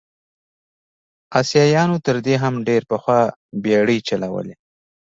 اسیایانو 1.39 1.97
تر 2.05 2.15
دې 2.25 2.35
هم 2.43 2.53
ډېر 2.67 2.81
پخوا 2.91 3.21
بېړۍ 3.63 3.99
چلولې. 4.07 4.55